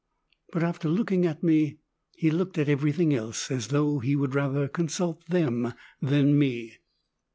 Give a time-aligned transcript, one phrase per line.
[0.51, 1.77] But after looking at me,
[2.15, 6.77] he looked at everything else, as though he would rather consult them than me.